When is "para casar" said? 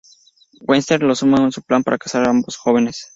1.83-2.25